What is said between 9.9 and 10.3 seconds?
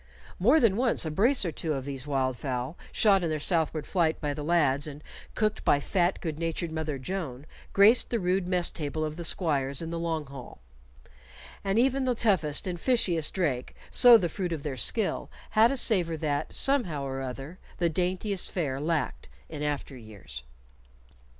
the long